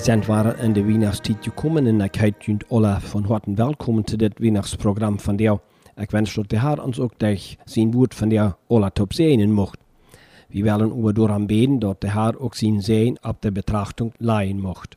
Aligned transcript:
Sind 0.00 0.28
waren 0.28 0.58
in 0.58 0.74
der 0.74 0.86
Weihnachtszeit 0.86 1.42
gekommen 1.42 1.86
en 1.86 2.00
ik 2.00 2.14
heet 2.14 2.44
jullie 2.44 2.66
alle 2.68 2.98
van 3.00 3.24
harte 3.24 3.54
welkom 3.54 4.06
zu 4.06 4.16
dit 4.16 4.40
Weihnachtsprogramm 4.40 5.18
von 5.18 5.36
dir. 5.36 5.60
Ich 5.96 6.12
wünsche 6.12 6.40
dat 6.40 6.50
de 6.50 6.58
Herr 6.58 6.84
uns 6.84 7.00
ook 7.00 7.18
durch 7.18 7.58
sein 7.64 7.92
Wort 7.92 8.14
von 8.14 8.30
dir 8.30 8.56
alle 8.68 8.92
top 8.92 9.12
sehen 9.12 9.52
mocht. 9.52 9.78
Wir 10.48 10.64
werden 10.64 10.90
über 10.90 11.12
daran 11.12 11.46
beten, 11.46 11.80
dass 11.80 11.98
der 11.98 12.14
Herr 12.14 12.40
auch 12.40 12.54
sein 12.54 12.80
Sehen 12.80 13.18
ab 13.22 13.40
der 13.42 13.50
Betrachtung 13.50 14.12
leihen 14.18 14.60
mocht. 14.60 14.96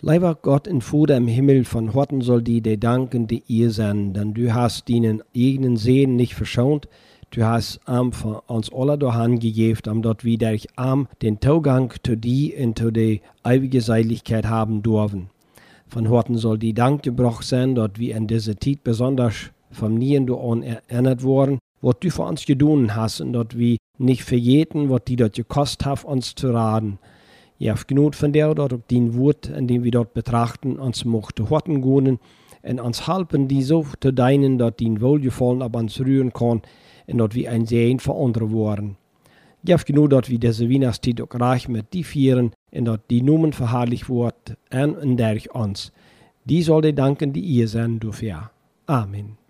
Lieber 0.00 0.36
Gott 0.40 0.66
in 0.66 0.80
Vater 0.80 1.16
im 1.16 1.28
Himmel, 1.28 1.64
von 1.64 1.92
Horten 1.92 2.22
soll 2.22 2.42
die 2.42 2.60
dir 2.60 2.78
danken, 2.78 3.26
die 3.26 3.42
ihr 3.46 3.70
sein, 3.70 4.12
denn 4.12 4.32
du 4.32 4.52
hast 4.54 4.88
deinen 4.88 5.22
eigenen 5.36 5.76
Sehen 5.76 6.16
nicht 6.16 6.34
verschont, 6.34 6.88
Du 7.34 7.42
hast 7.46 7.80
am 7.86 8.12
von 8.12 8.40
uns 8.46 8.70
alle 8.70 8.98
dahin 8.98 9.38
gegeben, 9.38 9.90
um 9.90 10.02
dort 10.02 10.22
wieder 10.22 10.54
am 10.76 11.08
den 11.22 11.40
Zugang 11.40 11.90
zu 12.04 12.14
dir 12.14 12.62
und 12.62 12.78
zu 12.78 12.90
der 12.90 13.20
ewige 13.42 13.80
Seligkeit 13.80 14.44
haben 14.44 14.82
dürfen. 14.82 15.30
Von 15.88 16.10
Horten 16.10 16.36
soll 16.36 16.58
die 16.58 16.74
Dank 16.74 17.02
gebracht 17.02 17.44
sein, 17.44 17.74
dort 17.74 17.98
wir 17.98 18.16
in 18.16 18.26
dieser 18.26 18.60
Zeit 18.60 18.84
besonders 18.84 19.50
vom 19.70 19.94
Nien 19.94 20.30
an 20.30 20.62
erinnert 20.62 21.22
worden, 21.22 21.58
was 21.80 21.94
du 22.00 22.10
für 22.10 22.24
uns 22.24 22.44
getan 22.44 22.94
hast 22.94 23.22
und 23.22 23.32
dort 23.32 23.56
wir 23.56 23.78
nicht 23.96 24.24
verjeten, 24.24 24.90
was 24.90 25.04
die 25.06 25.16
dort 25.16 25.32
gekostet 25.32 25.86
haben, 25.86 26.04
uns 26.04 26.34
zu 26.34 26.50
raten. 26.50 26.98
Ihr 27.58 27.72
habt 27.72 27.88
genug 27.88 28.14
von 28.14 28.34
der 28.34 28.54
dort 28.54 28.74
auf 28.74 28.86
den 28.90 29.16
Wort, 29.16 29.46
in 29.46 29.68
dem 29.68 29.84
wir 29.84 29.90
dort 29.90 30.12
betrachten, 30.12 30.78
uns 30.78 31.06
mochte 31.06 31.48
Horten 31.48 31.80
gehen 31.80 32.18
und 32.62 32.80
uns 32.80 33.08
helfen, 33.08 33.48
die 33.48 33.62
so 33.62 33.86
zu 34.02 34.12
deinen, 34.12 34.58
dort 34.58 34.80
den 34.80 35.00
Wohlgefallen 35.00 35.62
ab 35.62 35.74
uns 35.76 35.98
rühren 35.98 36.34
kann, 36.34 36.60
en 37.06 37.16
dat 37.16 37.32
we 37.32 37.48
een 37.48 37.66
zijn 37.66 38.00
voor 38.00 38.14
anderen 38.14 38.48
worden. 38.48 38.96
Geef 39.64 39.82
genoeg 39.84 40.08
dat 40.08 40.26
we 40.26 40.38
deze 40.38 40.66
Weihnachtszeit 40.66 41.20
ook 41.20 41.34
reich 41.34 41.68
met 41.68 41.84
die 41.88 42.06
vieren 42.06 42.52
en 42.70 42.84
dat 42.84 43.00
die 43.06 43.22
noemen 43.22 43.52
verherrlicht 43.52 44.06
wordt 44.06 44.54
en 44.68 45.00
en 45.00 45.16
durch 45.16 45.52
ons. 45.52 45.92
Die 46.42 46.62
soll 46.62 46.80
dir 46.80 46.94
danken, 46.94 47.32
die 47.32 47.42
ihr 47.42 47.68
sein 47.68 47.98
dürfen. 47.98 48.50
Amen. 48.84 49.41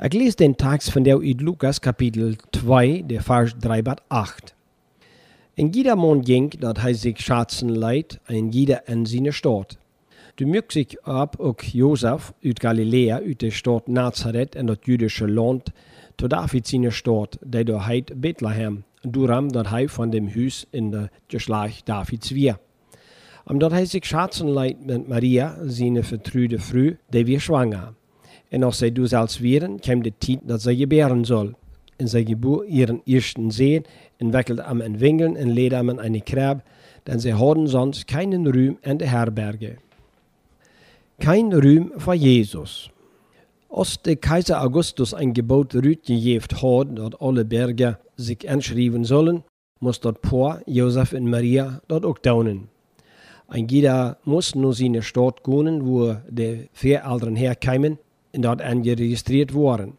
Ich 0.00 0.12
lese 0.12 0.36
den 0.36 0.56
Text 0.56 0.92
von 0.92 1.02
der 1.02 1.20
in 1.22 1.38
Lukas 1.38 1.80
Kapitel 1.80 2.38
2, 2.52 3.02
der 3.02 3.20
Vers 3.20 3.56
3 3.60 3.82
bis 3.82 3.96
8. 4.08 4.54
In 5.56 5.72
jeder 5.72 5.96
Mann 5.96 6.22
ging, 6.22 6.50
dat 6.50 6.80
hij 6.80 6.94
sich 6.94 7.18
schatzen 7.18 7.68
leidt, 7.68 8.20
en 8.28 8.50
jeder 8.50 8.86
in 8.86 9.06
seine 9.06 9.32
Stadt. 9.32 9.76
Du 10.36 10.46
mögt 10.46 10.70
sich 10.70 11.04
ab 11.04 11.40
auch 11.40 11.60
Josef 11.64 12.32
uit 12.44 12.60
Galiläa, 12.60 13.16
uit 13.16 13.42
der 13.42 13.50
Stadt 13.50 13.88
Nazareth 13.88 14.54
in 14.54 14.68
das 14.68 14.78
jüdische 14.84 15.26
Land, 15.26 15.72
zu 16.16 16.28
David 16.28 16.64
seine 16.64 16.92
Stadt, 16.92 17.40
der 17.42 17.64
da 17.64 17.84
heit 17.84 18.12
Bethlehem, 18.20 18.84
duram 19.02 19.50
dat 19.50 19.72
hij 19.72 19.88
von 19.88 20.12
dem 20.12 20.32
Hus 20.32 20.64
in 20.70 20.92
der 20.92 21.10
Geschlecht 21.26 21.88
Davids 21.88 22.32
wir. 22.32 22.60
Omdat 23.46 23.72
hij 23.72 23.86
sich 23.86 24.04
schatzen 24.04 24.46
leidt 24.46 24.86
mit 24.86 25.08
Maria, 25.08 25.56
seine 25.64 26.04
vertrüde 26.04 26.60
Früh, 26.60 26.98
der 27.12 27.26
wir 27.26 27.40
schwanger. 27.40 27.97
En 28.48 28.62
als 28.62 28.78
zij 28.78 28.92
dus 28.92 29.12
als 29.12 29.38
weren, 29.38 29.80
kwam 29.80 30.02
de 30.02 30.12
tijd 30.18 30.38
dat 30.42 30.62
zij 30.62 30.76
geberen 30.76 31.24
soll. 31.24 31.54
in 31.98 32.08
sein 32.08 32.24
Geburt 32.24 32.68
ihren 32.68 33.02
ersten 33.06 33.50
Sehen, 33.50 33.84
entwickelt 34.18 34.60
am 34.60 34.80
Entwinkeln 34.80 35.36
in 35.36 35.50
Ledermann 35.50 35.98
eine 35.98 36.20
Krab, 36.20 36.62
denn 37.06 37.18
sie 37.18 37.34
hatten 37.34 37.66
sonst 37.66 38.06
keinen 38.06 38.46
Ruhm 38.46 38.78
in 38.82 38.98
der 38.98 39.08
Herberge. 39.08 39.78
Kein 41.20 41.52
Ruhm 41.52 41.92
für 41.96 42.14
Jesus. 42.14 42.90
Als 43.68 44.00
der 44.02 44.16
Kaiser 44.16 44.62
Augustus 44.62 45.12
ein 45.12 45.34
Gebot 45.34 45.74
rütgejeft 45.74 46.62
hat, 46.62 46.96
dass 46.96 47.20
alle 47.20 47.44
Bürger 47.44 47.98
sich 48.16 48.48
anschreiben 48.48 49.04
sollen, 49.04 49.42
muss 49.80 50.00
dort 50.00 50.22
Paul, 50.22 50.62
Josef 50.66 51.12
und 51.12 51.28
Maria 51.28 51.80
dort 51.88 52.04
auch 52.04 52.18
daunen. 52.18 52.68
Ein 53.48 53.66
jeder 53.68 54.18
muss 54.24 54.54
nur 54.54 54.74
seine 54.74 55.02
Stadt 55.02 55.42
gehen, 55.42 55.86
wo 55.86 56.16
die 56.28 56.68
vier 56.72 57.02
Eltern 57.04 57.36
herkamen 57.36 57.98
dort 58.32 58.62
angeregistriert 58.62 59.54
waren. 59.54 59.98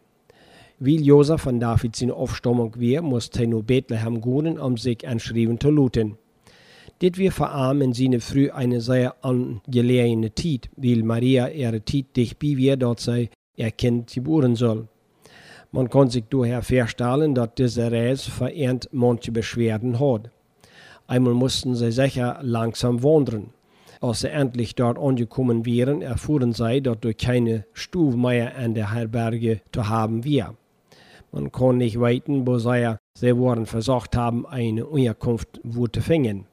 Weil 0.79 1.01
Josef 1.01 1.41
von 1.41 1.59
David 1.59 1.95
seine 1.95 2.13
Aufstammung 2.13 2.75
war, 2.75 3.01
musste 3.01 3.41
er 3.41 3.47
nur 3.47 3.63
Bethlehem 3.63 4.21
gehen, 4.21 4.57
um 4.57 4.77
sich 4.77 5.07
anschreiben 5.07 5.59
zu 5.59 5.71
lassen. 5.71 6.17
Dit 7.01 7.17
wir 7.17 7.31
in 7.81 7.93
seine 7.93 8.19
früh 8.19 8.49
eine 8.49 8.81
sehr 8.81 9.15
angelegene 9.23 10.33
Zeit, 10.35 10.69
weil 10.75 11.03
Maria 11.03 11.47
ihre 11.49 11.83
Zeit 11.83 12.15
dicht 12.15 12.39
bei 12.39 12.57
wir, 12.57 12.77
dort 12.77 12.99
sei 12.99 13.29
ihr 13.55 13.71
Kind 13.71 14.13
geboren 14.13 14.55
soll. 14.55 14.87
Man 15.71 15.89
kann 15.89 16.09
sich 16.09 16.23
daher 16.29 16.61
feststellen, 16.61 17.35
dass 17.35 17.55
diese 17.57 17.91
Reise 17.91 18.31
verehrt 18.31 18.89
manche 18.91 19.31
Beschwerden 19.31 19.99
hat. 19.99 20.31
Einmal 21.07 21.33
mussten 21.33 21.75
sie 21.75 21.91
sicher 21.91 22.39
langsam 22.41 23.03
wandern. 23.03 23.53
Als 24.01 24.21
sie 24.21 24.29
endlich 24.29 24.75
dort 24.75 24.97
angekommen 24.97 25.65
wären, 25.65 26.01
erfuhren 26.01 26.53
sie, 26.53 26.81
dass 26.81 26.99
durch 27.01 27.17
keine 27.17 27.65
Stufe 27.73 28.17
mehr 28.17 28.57
an 28.57 28.73
der 28.73 28.93
Herberge 28.93 29.61
zu 29.73 29.89
haben 29.89 30.23
war. 30.23 30.55
Man 31.31 31.51
kann 31.51 31.77
nicht 31.77 31.99
weiten, 31.99 32.47
wo 32.47 32.57
sie, 32.57 32.95
sie 33.13 33.35
waren 33.37 33.65
versucht 33.65 34.15
haben, 34.15 34.45
eine 34.45 34.85
Unterkunft 34.85 35.59
zu 35.63 36.01
finden. 36.01 36.45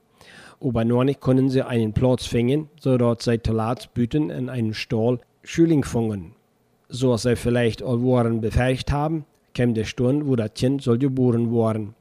Aber 0.60 0.84
noch 0.84 1.04
nicht 1.04 1.20
können 1.20 1.48
sie 1.48 1.62
einen 1.62 1.92
Platz 1.92 2.26
finden, 2.26 2.68
sodass 2.80 3.24
sie 3.24 3.38
Talat 3.38 3.94
büten 3.94 4.30
in 4.30 4.48
einen 4.48 4.74
Stall 4.74 5.20
Schüling 5.42 5.84
fangen 5.84 6.36
so 6.88 7.16
sie 7.16 7.36
vielleicht 7.36 7.82
all 7.82 8.02
waren 8.02 8.40
befähigt 8.40 8.92
haben, 8.92 9.24
kam 9.54 9.74
der 9.74 9.84
Stunde, 9.84 10.26
wo 10.26 10.36
das 10.36 10.54
Kind 10.54 10.82
soll 10.82 10.98
geboren 10.98 11.50
worden. 11.50 11.94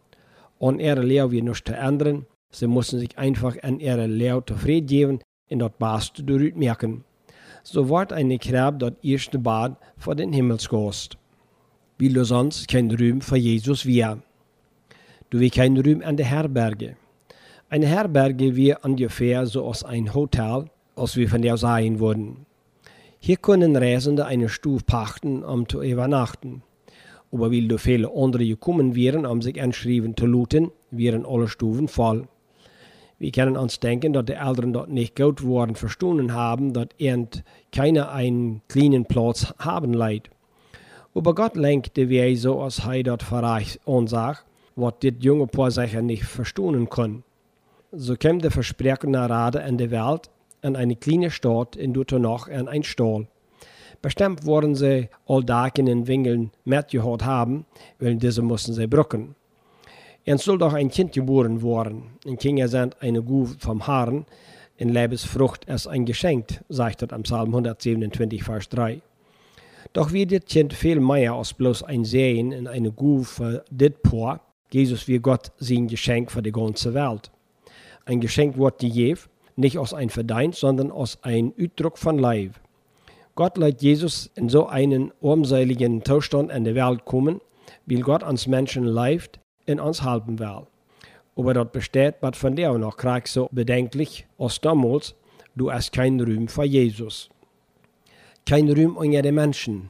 Und 0.57 0.79
ihre 0.79 1.01
Lehre 1.01 1.31
wie 1.31 1.41
nichts 1.41 1.63
zu 1.65 1.75
ändern, 1.75 2.25
sie 2.51 2.67
mussten 2.67 2.99
sich 2.99 3.17
einfach 3.17 3.61
an 3.63 3.79
ihre 3.79 4.07
Lehre 4.07 4.45
zufrieden 4.45 4.87
geben 4.87 5.19
und 5.49 5.59
das 5.59 5.71
Beste 5.77 6.23
dort 6.23 6.55
merken. 6.55 7.03
So 7.63 7.89
wird 7.89 8.13
eine 8.13 8.37
Krab 8.37 8.79
das 8.79 8.93
erste 9.01 9.39
Bad 9.39 9.77
vor 9.97 10.15
den 10.15 10.33
Himmelsgast. 10.33 11.17
Wie 11.97 12.09
du 12.09 12.23
sonst 12.25 12.67
kein 12.67 12.91
Ruhm 12.91 13.21
für 13.21 13.37
Jesus 13.37 13.85
wir. 13.85 14.21
Du 15.29 15.39
wie 15.39 15.49
kein 15.49 15.77
Ruhm 15.77 16.01
an 16.03 16.17
der 16.17 16.25
Herberge. 16.25 16.95
Eine 17.69 17.87
Herberge 17.87 18.55
wie 18.55 18.75
ungefähr 18.75 19.45
so 19.47 19.67
als 19.67 19.83
ein 19.83 20.13
Hotel, 20.13 20.65
als 20.95 21.15
wir 21.15 21.29
von 21.29 21.41
der 21.41 21.57
sein 21.57 21.99
würden. 21.99 22.45
Hier 23.19 23.37
können 23.37 23.75
Reisende 23.75 24.25
eine 24.25 24.49
Stufe 24.49 24.85
pachten, 24.85 25.43
um 25.43 25.67
zu 25.67 25.81
übernachten. 25.81 26.61
Aber 27.31 27.51
weil 27.51 27.67
du 27.67 27.77
viele 27.79 28.11
andere 28.15 28.45
gekommen 28.45 28.95
wären, 28.95 29.25
um 29.25 29.41
sich 29.41 29.59
anschreiben 29.61 30.15
zu 30.15 30.27
looten, 30.27 30.71
wären 30.91 31.25
alle 31.25 31.47
Stufen 31.47 31.87
voll. 31.87 32.27
Wir 33.17 33.31
können 33.31 33.55
uns 33.55 33.79
denken, 33.79 34.13
dass 34.13 34.25
die 34.25 34.33
Eltern 34.33 34.73
dort 34.73 34.89
nicht 34.89 35.15
gut 35.15 35.43
worden 35.43 35.75
verstanden 35.75 36.33
haben, 36.33 36.73
dass 36.73 36.87
irgend 36.97 37.43
keiner 37.71 38.11
einen 38.11 38.61
kleinen 38.67 39.05
Platz 39.05 39.53
haben 39.57 39.93
leid. 39.93 40.29
Aber 41.13 41.33
Gott 41.33 41.55
lenkte 41.55 42.09
wie 42.09 42.35
so, 42.35 42.61
als 42.61 42.85
er 42.85 43.03
dort 43.03 43.23
verreich 43.23 43.79
und 43.85 44.09
sagt, 44.09 44.45
was 44.75 44.95
das 45.01 45.13
junge 45.19 45.47
Paar 45.47 45.71
sicher 45.71 46.01
nicht 46.01 46.25
verstehen 46.25 46.89
kann. 46.89 47.23
So 47.93 48.15
kam 48.17 48.39
der 48.39 48.51
Versprechen 48.51 49.15
Rade 49.15 49.59
in 49.59 49.77
der 49.77 49.91
Welt, 49.91 50.29
an 50.61 50.75
eine 50.75 50.97
kleine 50.97 51.31
Stadt 51.31 51.77
in 51.77 51.93
noch 51.93 52.49
an 52.49 52.67
ein 52.67 52.83
Stall. 52.83 53.27
Bestimmt 54.01 54.45
worden 54.45 54.75
sie 54.75 55.09
all 55.25 55.43
Dagen 55.43 55.87
in 55.87 56.07
Wingeln 56.07 56.51
mitgehört 56.65 57.23
haben, 57.23 57.65
weil 57.99 58.17
diese 58.17 58.41
mussten 58.41 58.73
sie 58.73 58.87
brücken. 58.87 59.35
Es 60.27 60.43
soll 60.43 60.57
doch 60.57 60.73
ein 60.73 60.89
Kind 60.89 61.11
geboren 61.11 61.61
worden. 61.61 62.17
In 62.25 62.37
Kinder 62.37 62.67
sind 62.67 62.99
eine 62.99 63.21
Guf 63.21 63.57
vom 63.59 63.85
Haaren, 63.85 64.25
in 64.75 64.89
Lebensfrucht 64.89 65.65
ist 65.65 65.85
ein 65.85 66.03
Geschenk, 66.03 66.63
sagt 66.67 67.03
er 67.03 67.13
am 67.13 67.21
Psalm 67.21 67.49
127, 67.49 68.43
Vers 68.43 68.67
3. 68.69 69.01
Doch 69.93 70.13
wie 70.13 70.25
das 70.25 70.45
Kind 70.45 70.73
viel 70.73 70.99
mehr 70.99 71.33
als 71.33 71.53
bloß 71.53 71.83
ein 71.83 72.05
Sehen 72.05 72.51
in 72.51 72.65
eine 72.65 72.91
Guf 72.91 73.33
für 73.33 73.63
dit 73.69 74.01
Paar, 74.01 74.41
Jesus 74.71 75.07
wie 75.07 75.19
Gott 75.19 75.51
sein 75.59 75.87
Geschenk 75.87 76.31
für 76.31 76.41
die 76.41 76.51
ganze 76.51 76.95
Welt. 76.95 77.29
Ein 78.05 78.19
Geschenk 78.19 78.57
wird 78.57 78.79
gegeben, 78.79 79.19
nicht 79.55 79.77
aus 79.77 79.93
ein 79.93 80.09
Verdienst, 80.09 80.59
sondern 80.59 80.91
aus 80.91 81.19
ein 81.21 81.53
Ausdruck 81.61 81.99
von 81.99 82.17
Leib. 82.17 82.55
Gott 83.35 83.57
lässt 83.57 83.83
Jesus 83.83 84.31
in 84.33 84.49
so 84.49 84.65
einen 84.65 85.13
armseligen 85.21 86.03
Zustand 86.03 86.51
in 86.51 86.63
die 86.63 86.73
Welt 86.73 87.05
kommen, 87.05 87.41
weil 87.85 88.01
Gott 88.01 88.23
uns 88.23 88.47
Menschen 88.47 88.85
leift 88.85 89.39
in 89.65 89.79
uns 89.79 90.03
halten 90.03 90.39
will. 90.39 90.67
Aber 91.35 91.53
dort 91.53 91.71
besteht, 91.71 92.15
was 92.21 92.37
von 92.37 92.55
der 92.55 92.77
noch 92.77 92.97
krieg 92.97 93.27
so 93.27 93.49
bedenklich 93.51 94.25
als 94.37 94.61
damals, 94.61 95.15
du 95.55 95.71
hast 95.71 95.91
kein 95.91 96.19
Ruhm 96.19 96.47
für 96.47 96.63
Jesus. 96.63 97.29
Kein 98.45 98.69
Ruhm 98.69 98.95
unter 98.95 99.21
den 99.21 99.35
Menschen. 99.35 99.89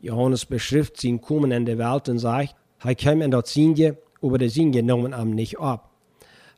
Johannes 0.00 0.44
beschrift 0.44 1.00
sein 1.00 1.20
Kommen 1.20 1.52
in 1.52 1.64
die 1.64 1.78
Welt 1.78 2.08
und 2.08 2.18
sagt, 2.18 2.56
er 2.82 2.94
kam 2.94 3.22
in 3.22 3.30
dort 3.30 3.46
Sinje, 3.46 3.96
aber 4.20 4.38
der 4.38 4.50
Sinje 4.50 4.80
genommen 4.80 5.14
am 5.14 5.30
nicht 5.30 5.58
ab. 5.58 5.90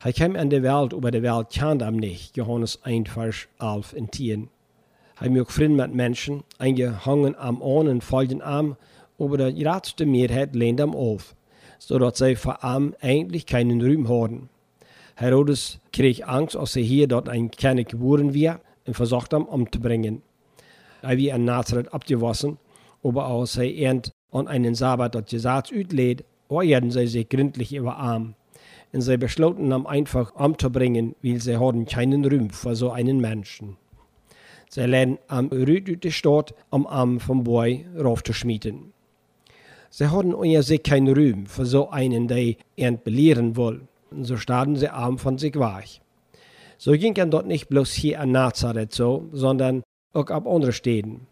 Er 0.03 0.13
kam 0.13 0.35
in 0.35 0.49
die 0.49 0.63
Welt, 0.63 0.93
aber 0.93 1.11
die 1.11 1.23
Welt 1.23 1.49
kennt 1.49 1.81
ihn 1.81 1.95
nicht. 1.95 2.35
Johannes 2.37 2.83
1, 2.83 3.09
Vers 3.09 3.47
11 3.59 3.93
und 3.93 4.13
10. 4.13 4.49
Er 5.19 5.29
mögt 5.29 5.51
Frieden 5.51 5.75
mit 5.75 5.93
Menschen, 5.93 6.43
eingehangen 6.59 7.35
am 7.35 7.61
Ohren 7.61 7.87
und 7.87 8.03
folgen 8.03 8.41
am, 8.41 8.75
aber 9.17 9.51
die 9.51 9.63
letzte 9.63 10.05
Mehrheit 10.05 10.55
lehnt 10.55 10.79
am 10.79 10.93
auf, 10.93 11.35
sodass 11.79 12.17
sie 12.17 12.35
vor 12.35 12.59
ihm 12.63 12.93
eigentlich 13.01 13.45
keinen 13.45 13.81
Ruhm 13.81 14.09
haben. 14.09 14.49
Herodes 15.15 15.79
krieg 15.91 16.27
Angst, 16.27 16.55
als 16.55 16.75
er 16.75 16.83
hier 16.83 17.07
dort 17.07 17.27
ein 17.29 17.49
Kind 17.49 17.89
geboren 17.89 18.33
wird 18.33 18.59
und 18.85 18.93
versucht 18.93 19.33
ihn 19.33 19.43
umzubringen. 19.43 20.21
Er 21.01 21.17
wird 21.17 21.35
in 21.35 21.45
Nazareth 21.45 21.93
abgewaschen, 21.93 22.57
aber 23.03 23.25
als 23.25 23.57
er 23.57 23.73
ernt 23.73 24.11
an 24.31 24.47
einen 24.47 24.75
Sabbat 24.75 25.15
dort 25.15 25.29
Gesetz 25.29 25.71
utlädt, 25.71 26.23
äußerten 26.49 26.91
sie 26.91 27.07
sich 27.07 27.29
gründlich 27.29 27.73
über 27.73 27.97
Arm 27.97 28.35
und 28.93 29.01
sie 29.01 29.17
beschlossen, 29.17 29.71
ihn 29.71 29.85
einfach 29.85 30.35
umzubringen, 30.35 31.15
weil 31.21 31.41
sie 31.41 31.57
hatten 31.57 31.85
keinen 31.85 32.25
Ruhm 32.25 32.49
für 32.49 32.75
so 32.75 32.91
einen 32.91 33.19
Menschen. 33.19 33.77
Sie 34.69 34.81
lernen 34.81 35.17
am 35.27 35.47
Rüd 35.47 36.03
der 36.03 36.11
Stadt 36.11 36.53
am 36.71 36.85
Arm 36.87 37.19
vom 37.19 37.43
Boy 37.43 37.85
raufzuschmieden. 37.97 38.93
Sie 39.89 40.09
hatten 40.09 40.33
unter 40.33 40.63
sich 40.63 40.83
keinen 40.83 41.15
Ruhm 41.15 41.45
für 41.45 41.65
so 41.65 41.89
einen, 41.89 42.27
der 42.27 42.55
ihn 42.75 42.99
belehren 43.03 43.55
will. 43.55 43.81
Und 44.11 44.23
so 44.25 44.37
starten 44.37 44.75
sie 44.75 44.89
arm 44.89 45.17
von 45.17 45.37
sich 45.37 45.57
weich. 45.57 46.01
So 46.77 46.91
ging 46.91 47.15
er 47.15 47.25
dort 47.25 47.47
nicht 47.47 47.69
bloß 47.69 47.91
hier 47.93 48.21
an 48.21 48.31
Nazareth 48.31 48.93
so, 48.93 49.27
sondern 49.31 49.83
auch 50.13 50.29
ab 50.29 50.47
anderen 50.47 50.73
Städten. 50.73 51.27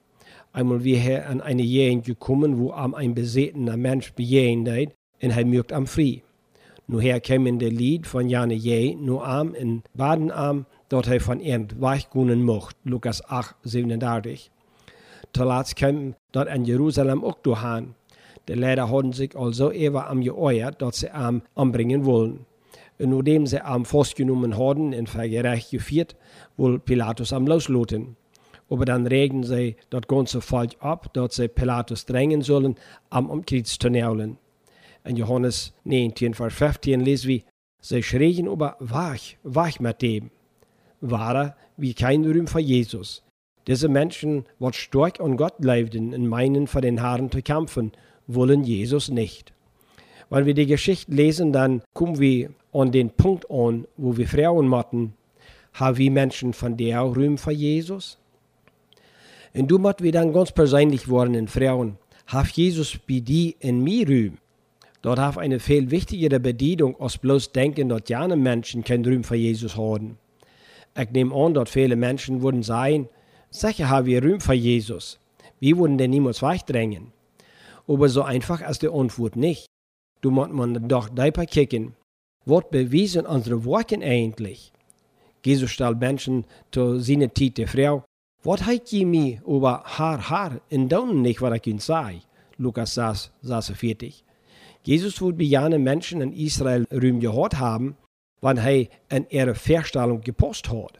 Einmal 0.53 0.83
wir 0.83 0.99
hier 0.99 1.27
an 1.27 1.41
eine 1.41 1.63
Gegend 1.63 2.05
gekommen, 2.05 2.59
wo 2.59 2.71
am 2.71 2.95
ein 2.95 3.13
besetener 3.13 3.77
Mensch 3.77 4.13
begegnet 4.13 4.93
und 5.21 5.31
er 5.31 5.45
mögt 5.45 5.73
am 5.73 5.85
Frieden. 5.85 6.21
Nu 6.87 6.99
her 6.99 7.19
kämen 7.19 7.57
det 7.57 7.73
Lied 7.73 8.05
von 8.05 8.29
Jane 8.29 8.53
Je, 8.53 8.95
nu 8.95 9.19
am 9.19 9.55
in 9.55 9.81
Badenarm, 9.95 10.65
dort 10.87 11.07
hij 11.07 11.19
von 11.19 11.39
Ernd 11.39 11.81
weichgunen 11.81 12.43
mocht, 12.43 12.75
Lukas 12.83 13.23
8, 13.27 13.55
37. 13.63 14.51
Zuletzt 15.33 15.75
kam 15.75 16.13
dort 16.31 16.47
in 16.47 16.65
Jerusalem 16.65 17.23
auch 17.23 17.39
doorgaan. 17.41 17.95
De 18.47 18.55
Leider 18.55 18.89
hadden 18.91 19.13
sich 19.13 19.35
also 19.35 19.71
ever 19.71 20.07
am 20.07 20.21
geäuert, 20.21 20.81
dass 20.81 20.99
sie 20.99 21.09
am 21.09 21.41
anbringen 21.55 22.05
wollen. 22.05 22.45
Und 22.99 23.09
nachdem 23.09 23.45
sie 23.47 23.63
am 23.63 23.85
festgenommen 23.85 24.57
hadden 24.57 24.93
und 24.93 25.09
vergerecht 25.09 25.71
geführt, 25.71 26.15
wohl 26.55 26.79
Pilatus 26.79 27.33
am 27.33 27.47
losloten. 27.47 28.15
Aber 28.69 28.85
dann 28.85 29.05
regen 29.05 29.43
sie 29.43 29.75
das 29.89 30.07
ganze 30.07 30.41
Volk 30.41 30.71
ab, 30.79 31.13
dass 31.13 31.35
sie 31.35 31.47
Pilatus 31.47 32.05
drängen 32.05 32.41
sollen, 32.41 32.75
am 33.09 33.29
um 33.29 33.45
Kreuz 33.45 33.77
zu 33.77 33.89
nählen. 33.89 34.37
In 35.03 35.17
Johannes 35.17 35.73
19, 35.83 36.33
Vers 36.33 36.53
15 36.53 36.99
lesen 37.01 37.27
wir, 37.27 37.41
sie 37.79 38.01
schrien 38.01 38.47
über, 38.47 38.75
wach, 38.79 39.19
wach 39.43 39.79
mit 39.79 40.01
dem. 40.01 40.31
Wahre 41.01 41.55
wie 41.77 41.93
kein 41.93 42.25
Ruhm 42.25 42.47
für 42.47 42.59
Jesus. 42.59 43.23
Diese 43.67 43.87
Menschen, 43.87 44.45
die 44.59 44.73
stark 44.73 45.19
an 45.19 45.37
Gott 45.37 45.63
lebten 45.63 46.13
und 46.13 46.27
meinen, 46.27 46.67
für 46.67 46.81
den 46.81 46.99
Herrn 46.99 47.31
zu 47.31 47.41
kämpfen, 47.41 47.91
wollen 48.27 48.63
Jesus 48.63 49.09
nicht. 49.09 49.53
Wenn 50.29 50.45
wir 50.45 50.53
die 50.53 50.65
Geschichte 50.65 51.11
lesen, 51.11 51.53
dann 51.53 51.81
kommen 51.93 52.19
wir 52.19 52.49
an 52.73 52.91
den 52.91 53.09
Punkt 53.11 53.49
an, 53.49 53.87
wo 53.97 54.17
wir 54.17 54.27
Frauen 54.27 54.67
machten, 54.67 55.13
haben 55.73 55.97
wir 55.97 56.11
Menschen 56.11 56.53
von 56.53 56.77
der 56.77 56.99
Ruhm 56.99 57.37
für 57.37 57.51
Jesus? 57.51 58.17
Und 59.53 59.69
du 59.69 59.77
macht 59.77 60.01
wir 60.01 60.11
dann 60.11 60.33
ganz 60.33 60.51
persönlich 60.51 61.07
worden 61.07 61.35
in 61.35 61.47
Frauen, 61.47 61.97
hat 62.27 62.49
Jesus 62.51 62.97
bei 63.07 63.19
dir 63.19 63.53
in 63.59 63.83
mir 63.83 64.07
Ruhm? 64.07 64.37
Dort 65.01 65.19
hat 65.19 65.37
eine 65.37 65.59
viel 65.59 65.91
wichtigere 65.91 66.39
Bedienung 66.39 66.99
als 66.99 67.19
bloß 67.19 67.51
denken, 67.51 67.89
dass 67.89 68.01
jene 68.07 68.35
Menschen 68.35 68.83
kein 68.83 69.05
Ruhm 69.05 69.23
für 69.23 69.35
Jesus 69.35 69.77
haben. 69.77 70.17
Ich 70.97 71.11
nehme 71.11 71.35
an, 71.35 71.53
dass 71.53 71.69
viele 71.69 71.95
Menschen 71.95 72.41
würden 72.41 72.63
sagen, 72.63 73.07
sicher 73.51 73.89
haben 73.89 74.07
wir 74.07 74.23
Ruhm 74.23 74.41
für 74.41 74.53
Jesus. 74.53 75.19
Wir 75.59 75.77
würden 75.77 75.97
den 75.97 76.11
niemals 76.11 76.41
wegdrängen. 76.41 77.14
Aber 77.87 78.09
so 78.09 78.23
einfach 78.23 78.67
ist 78.67 78.81
die 78.81 78.89
Antwort 78.89 79.35
nicht. 79.35 79.67
Du 80.21 80.31
musst 80.31 80.51
man 80.51 80.87
doch 80.87 81.09
dabei 81.09 81.45
kicken. 81.45 81.95
Was 82.45 82.69
beweisen 82.69 83.25
unsere 83.25 83.63
Worte 83.65 83.99
eigentlich? 84.01 84.71
Jesus 85.43 85.71
stellt 85.71 85.99
Menschen 85.99 86.45
zu 86.71 86.99
seiner 86.99 87.27
die 87.27 87.67
Frau, 87.67 88.03
was 88.43 88.65
hat 88.65 88.91
je 88.91 89.05
mir 89.05 89.41
über 89.45 89.83
haar 89.83 90.29
haar 90.29 90.61
in 90.69 90.87
Daunen 90.87 91.21
nicht, 91.21 91.41
was 91.41 91.55
ich 91.55 91.67
ihnen 91.67 91.79
sei? 91.79 92.21
Lukas 92.57 92.93
6, 92.93 93.31
46. 93.41 94.23
Jesus 94.83 95.19
wird 95.19 95.41
jenen 95.41 95.83
Menschen 95.83 96.21
in 96.21 96.31
Israel 96.31 96.85
Rühm 96.91 97.19
gehört 97.19 97.59
haben, 97.59 97.97
wann 98.41 98.57
er 98.57 98.87
in 99.09 99.25
ihre 99.29 99.55
Verstellung 99.55 100.21
gepost 100.21 100.69
hat. 100.69 100.99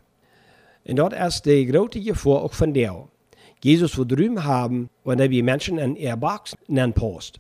Und 0.88 0.96
dort 0.98 1.14
ist 1.14 1.46
der 1.46 1.66
große 1.66 2.02
Gefahr 2.02 2.44
auch 2.44 2.54
von 2.54 2.74
der. 2.74 3.08
Jesus 3.64 3.98
wird 3.98 4.18
Rühm 4.18 4.44
haben, 4.44 4.90
wenn 5.04 5.20
er 5.20 5.28
die 5.28 5.42
Menschen 5.42 5.78
in 5.78 5.96
ihr 5.96 6.16
Box 6.16 6.56
nennen 6.68 6.94
post. 6.94 7.40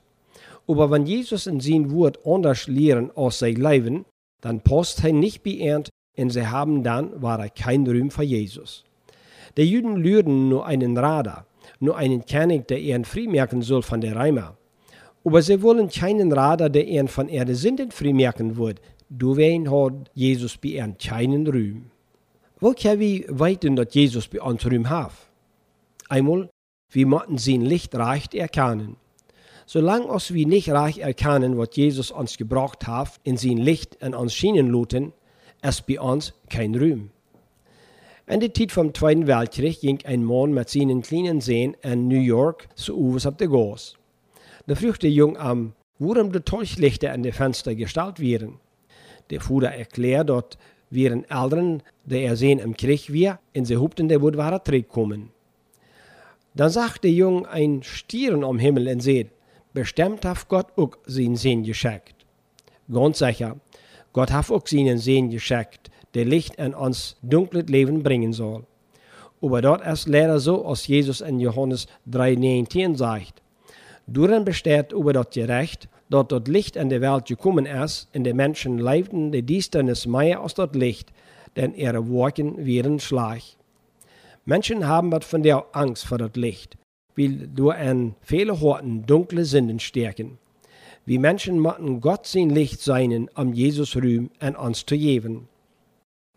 Aber 0.67 0.89
wenn 0.89 1.05
Jesus 1.05 1.47
in 1.47 1.59
sein 1.59 1.91
Wort 1.91 2.19
anders 2.25 2.67
lehren 2.67 3.11
aus 3.15 3.39
sein 3.39 3.55
Leben, 3.55 4.05
dann 4.41 4.61
post 4.61 5.03
er 5.03 5.13
nicht 5.13 5.45
ihnen, 5.45 5.83
und 6.17 6.29
sie 6.29 6.47
haben 6.47 6.83
dann, 6.83 7.21
war 7.21 7.39
er 7.39 7.49
kein 7.49 7.85
Rühm 7.85 8.09
für 8.09 8.23
Jesus. 8.23 8.83
Die 9.57 9.63
Juden 9.63 9.97
lüren 9.97 10.49
nur 10.49 10.65
einen 10.65 10.97
Radar, 10.97 11.45
nur 11.79 11.97
einen 11.97 12.25
König, 12.25 12.67
der 12.67 12.79
ihren 12.79 13.05
freimerken 13.05 13.61
soll 13.61 13.81
von 13.83 14.01
der 14.01 14.15
Reimer. 14.15 14.57
Aber 15.23 15.41
sie 15.41 15.61
wollen 15.61 15.89
keinen 15.89 16.31
Radar, 16.31 16.69
der 16.69 16.87
ihren 16.87 17.07
von 17.07 17.29
Erde 17.29 17.55
Sünden 17.55 17.91
freimerken 17.91 18.57
wird. 18.57 18.79
Deswegen 19.09 19.71
hat 19.71 20.11
Jesus 20.13 20.57
ihnen 20.63 20.97
keinen 20.97 21.47
Rühm. 21.47 21.91
Wo 22.59 22.71
können 22.71 22.99
wir 22.99 23.25
weiten, 23.29 23.75
dass 23.75 23.93
Jesus 23.93 24.27
bei 24.27 24.41
uns 24.41 24.65
Rühm 24.65 24.89
hat? 24.89 25.11
Einmal, 26.07 26.49
wir 26.91 27.07
müssen 27.07 27.37
sein 27.37 27.61
Licht 27.61 27.95
recht 27.95 28.35
erkennen. 28.35 28.97
Solange 29.65 30.05
uns 30.05 30.33
wir 30.33 30.45
nicht 30.45 30.69
recht 30.69 30.99
erkennen, 30.99 31.57
was 31.57 31.69
Jesus 31.73 32.11
uns 32.11 32.37
gebracht 32.37 32.85
hat, 32.85 33.19
in 33.23 33.37
sein 33.37 33.57
Licht 33.57 33.95
in 33.95 34.13
uns 34.13 34.33
schienen 34.35 34.67
luten, 34.67 35.13
ist 35.63 35.87
bei 35.87 35.99
uns 35.99 36.33
kein 36.49 36.75
Rühm. 36.75 37.09
In 38.27 38.39
der 38.39 38.53
Zeit 38.53 38.71
vom 38.71 38.93
Zweiten 38.93 39.27
Weltkrieg 39.27 39.81
ging 39.81 39.99
ein 40.05 40.23
Mann 40.23 40.53
mit 40.53 40.69
seinen 40.69 41.01
kleinen 41.01 41.41
Seen 41.41 41.75
in 41.81 42.07
New 42.07 42.19
York 42.19 42.67
zu 42.75 42.95
Uwes 42.97 43.25
auf 43.25 43.37
der 43.37 43.47
Gas. 43.47 43.95
Da 44.67 44.75
der 44.75 45.11
Jung 45.11 45.37
am, 45.37 45.73
warum 45.99 46.31
die 46.31 46.39
Teuchlichter 46.39 47.13
an 47.13 47.23
den 47.23 47.33
Fenster 47.33 47.75
gestellt 47.75 48.19
werden. 48.19 48.59
Der 49.29 49.41
Fuder 49.41 49.73
erklärt, 49.73 50.29
dort 50.29 50.57
wären 50.89 51.23
Eltern, 51.25 51.83
die 52.05 52.21
er 52.21 52.35
sehen 52.35 52.59
im 52.59 52.75
Krieg 52.75 53.11
wir, 53.11 53.39
in 53.53 53.65
sie 53.65 53.77
hupten, 53.77 54.07
der 54.07 54.21
wahrer 54.21 54.63
Tritt 54.63 54.89
kommen. 54.89 55.34
Dann 56.55 56.69
sagt 56.69 57.03
der 57.03 57.11
Jung 57.11 57.45
ein 57.45 57.83
Stieren 57.83 58.43
am 58.45 58.59
Himmel 58.59 58.87
und 58.87 59.01
seht, 59.01 59.31
bestimmt 59.73 60.23
hat 60.23 60.47
Gott 60.47 60.67
auch 60.77 60.91
seinen 61.05 61.35
Sehen 61.35 61.63
geschickt. 61.63 62.15
Ganz 62.91 63.19
sicher, 63.19 63.57
Gott 64.13 64.31
hat 64.31 64.49
auch 64.49 64.65
seinen 64.65 64.97
Sehen 64.97 65.29
geschickt, 65.29 65.91
der 66.13 66.23
Licht 66.23 66.55
in 66.55 66.73
uns 66.73 67.17
dunkles 67.21 67.65
Leben 67.67 68.03
bringen 68.03 68.31
soll. 68.31 68.63
Aber 69.41 69.61
dort 69.61 69.85
ist 69.85 70.07
leider 70.07 70.39
so, 70.39 70.65
als 70.65 70.87
Jesus 70.87 71.19
in 71.19 71.41
Johannes 71.41 71.87
3,19 72.09 72.95
sagt, 72.95 73.41
Darin 74.07 74.45
besteht 74.45 74.93
über 74.93 75.13
das 75.13 75.31
Gerecht, 75.31 75.89
dass 76.09 76.27
das 76.27 76.43
Licht 76.47 76.75
in 76.75 76.89
die 76.89 77.01
Welt 77.01 77.25
gekommen 77.25 77.65
ist, 77.65 78.07
in 78.13 78.23
den 78.23 78.37
Menschen 78.37 78.77
lebten 78.77 79.31
die 79.31 79.43
Düsternis 79.43 80.05
mehr 80.05 80.39
als 80.39 80.53
das 80.53 80.73
Licht, 80.73 81.11
denn 81.55 81.73
ihre 81.73 82.07
Worte 82.07 82.53
wären 82.57 82.99
schlecht. 82.99 83.57
Menschen 84.45 84.87
haben 84.87 85.11
was 85.11 85.25
von 85.25 85.43
der 85.43 85.65
Angst 85.73 86.05
vor 86.05 86.17
das 86.17 86.35
Licht, 86.35 86.77
weil 87.15 87.47
durch 87.47 87.79
in 87.81 88.15
viele 88.21 88.59
Horten 88.59 89.05
dunkle 89.05 89.45
Sinnen 89.45 89.79
stärken. 89.79 90.37
Wie 91.05 91.17
Menschen 91.17 91.59
müssen 91.59 92.01
Gott 92.01 92.25
sein 92.25 92.49
Licht 92.49 92.81
sein, 92.81 93.29
um 93.35 93.53
Jesus 93.53 93.95
Ruhm 93.95 94.29
an 94.39 94.55
uns 94.55 94.85
zu 94.85 94.97
geben. 94.97 95.47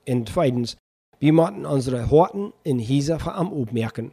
Und 0.06 0.28
zweitens, 0.28 0.76
wir 1.20 1.32
müssen 1.32 1.66
unsere 1.66 2.10
Horten 2.10 2.52
in 2.64 2.78
dieser 2.78 3.26
am 3.34 3.52
aufmerken. 3.52 4.12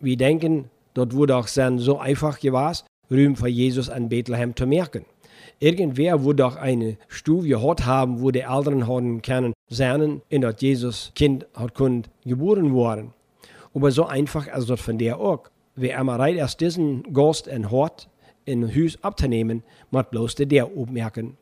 Wir 0.00 0.16
denken, 0.16 0.70
Dort 0.94 1.12
wurde 1.12 1.36
auch 1.36 1.48
dann 1.48 1.78
so 1.78 1.98
einfach 1.98 2.38
gewesen, 2.38 2.86
Rühm 3.10 3.36
für 3.36 3.48
Jesus 3.48 3.90
an 3.90 4.08
Bethlehem 4.08 4.56
zu 4.56 4.66
merken. 4.66 5.04
Irgendwer 5.58 6.22
wurde 6.22 6.46
auch 6.46 6.56
eine 6.56 6.96
Stufe 7.08 7.48
gehabt 7.48 7.86
haben, 7.86 8.20
wo 8.20 8.30
die 8.30 8.40
Eltern 8.40 8.86
haben 8.86 9.22
können 9.22 9.54
sehen, 9.68 10.22
in 10.28 10.42
dat 10.42 10.62
Jesus 10.62 11.12
Kind 11.14 11.46
hat 11.54 11.74
können 11.74 12.04
geboren 12.24 12.74
worden. 12.74 13.12
Aber 13.74 13.90
so 13.90 14.06
einfach 14.06 14.46
ist 14.46 14.68
das 14.68 14.80
von 14.80 14.98
der 14.98 15.18
auch. 15.18 15.44
Wer 15.76 15.98
einmal 15.98 16.20
reit 16.20 16.36
erst 16.36 16.60
diesen 16.60 17.02
Gast 17.12 17.46
in 17.48 17.70
Hort 17.70 18.08
in 18.44 18.74
Hus 18.74 18.98
abzunehmen, 19.02 19.62
muss 19.90 20.04
bloß 20.10 20.34
der 20.36 20.66
aufmerken. 20.66 21.36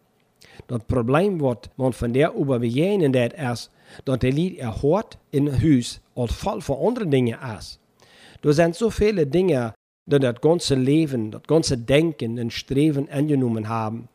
Das 0.69 0.83
Problem 0.85 1.41
wird 1.41 1.71
man 1.77 1.93
von 1.93 2.13
der 2.13 2.35
überbegehen, 2.35 3.13
das 3.13 3.33
ist, 3.53 3.71
dass 4.05 4.19
der 4.21 4.33
Lied 4.33 4.59
er 4.59 4.83
hört 4.83 5.19
in 5.31 5.61
Hus 5.63 6.01
als 6.15 6.33
voll 6.33 6.61
von 6.61 6.87
anderen 6.87 7.11
Dingen 7.11 7.39
ist. 7.59 7.79
Da 8.43 8.53
sind 8.53 8.75
so 8.75 8.91
viele 8.91 9.27
Dinge, 9.27 9.75
die 10.07 10.19
das 10.19 10.41
ganze 10.41 10.75
Leben, 10.75 11.31
das 11.31 11.43
ganze 11.45 11.79
Denken 11.79 12.39
und 12.39 12.53
Streben 12.53 13.09
angenommen 13.09 13.69
haben. 13.69 14.09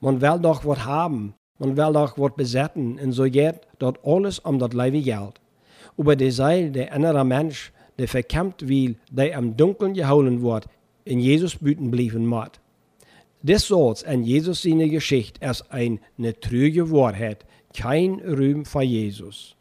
Man 0.00 0.20
will 0.20 0.38
doch 0.40 0.64
was 0.64 0.84
haben, 0.84 1.34
man 1.58 1.76
will 1.76 1.92
doch 1.92 2.18
was 2.18 2.34
besetzen, 2.34 2.98
und 2.98 3.12
so 3.12 3.24
geht 3.24 3.60
dort 3.78 3.98
alles 4.04 4.38
um 4.40 4.58
das 4.58 4.72
Leben 4.72 5.02
Geld. 5.02 5.40
Aber 5.96 6.16
der 6.16 6.32
Seil, 6.32 6.70
der 6.70 6.92
innere 6.92 7.24
Mensch, 7.24 7.72
der 7.98 8.08
verkämpft 8.08 8.68
will, 8.68 8.96
der 9.10 9.32
im 9.34 9.56
Dunkeln 9.56 9.94
geholen 9.94 10.42
wird, 10.42 10.66
in 11.04 11.18
Jesus 11.18 11.56
büten 11.56 11.90
blieben 11.90 12.26
muss. 12.26 12.50
Das 13.42 13.66
soll's 13.66 14.04
an 14.04 14.22
Jesus 14.22 14.62
seine 14.62 14.88
Geschichte 14.88 15.46
als 15.46 15.68
eine 15.70 16.00
trüge 16.40 16.90
Wahrheit, 16.90 17.44
kein 17.74 18.20
Rühm 18.20 18.64
für 18.64 18.82
Jesus. 18.82 19.56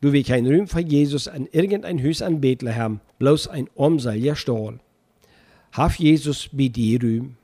Du 0.00 0.12
wie 0.12 0.22
kein 0.22 0.46
Ruhm 0.46 0.66
für 0.66 0.80
Jesus 0.80 1.26
an 1.26 1.48
irgendein 1.52 2.02
Haus 2.04 2.20
an 2.20 2.40
Bethlehem, 2.40 3.00
bloß 3.18 3.48
ein 3.48 3.68
Umseil 3.74 4.36
Stahl. 4.36 4.78
Haf 5.72 5.98
Jesus 5.98 6.48
bei 6.52 6.68
dir 6.68 7.02
Ruhm. 7.02 7.36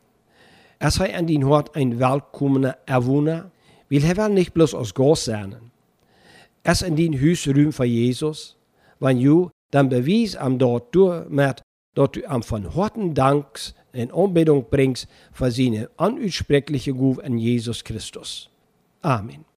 Er 0.78 0.90
sei 0.90 1.16
an 1.16 1.26
den 1.26 1.46
Hort 1.46 1.74
ein 1.76 1.98
willkommener 1.98 2.76
Erwohner, 2.86 3.50
will 3.88 4.04
er 4.04 4.28
nicht 4.28 4.52
bloß 4.52 4.74
aus 4.74 4.94
Gott 4.94 5.18
sein. 5.18 5.56
Es 6.62 6.82
in 6.82 6.96
den 6.96 7.20
Haus 7.20 7.48
Ruhm 7.48 7.72
für 7.72 7.84
Jesus, 7.84 8.56
wenn 9.00 9.20
du 9.20 9.50
dann 9.70 9.88
bewies 9.88 10.36
am 10.36 10.58
dort 10.58 10.94
durch 10.94 11.28
mit, 11.28 11.62
dass 11.94 12.10
du 12.12 12.28
am 12.28 12.42
von 12.42 12.74
Horten 12.74 13.14
Danks 13.14 13.74
in 13.92 14.12
Anbetung 14.12 14.66
bringst 14.70 15.08
für 15.32 15.50
seine 15.50 15.88
unaussprechliche 15.96 16.94
Guf 16.94 17.18
an 17.18 17.38
Jesus 17.38 17.82
Christus. 17.84 18.50
Amen. 19.00 19.51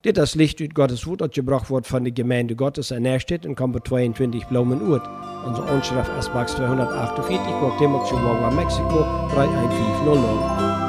Dit 0.00 0.18
is 0.18 0.34
licht 0.34 0.60
uit 0.60 0.70
Gottes 0.72 1.04
woord 1.04 1.18
dat 1.18 1.34
gebracht 1.34 1.68
wordt 1.68 1.86
van 1.86 2.02
de 2.02 2.10
gemeente 2.14 2.52
Gottes 2.56 2.90
in 2.90 3.06
Erstedt 3.06 3.44
in 3.44 3.54
Kamper 3.54 3.80
22 3.80 4.48
Blumen-Oert. 4.48 5.08
Onze 5.46 5.62
Onschrift 5.62 6.10
is 6.18 6.32
Max 6.32 6.52
248, 6.52 7.46
Guatemala, 7.46 8.04
Chihuahua, 8.04 8.50
Mexico 8.50 9.28
31500. 9.28 10.85